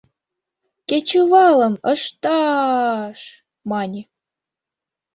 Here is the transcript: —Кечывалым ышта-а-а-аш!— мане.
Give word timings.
—Кечывалым 0.89 1.75
ышта-а-а-аш!— 1.91 3.21
мане. 3.69 4.01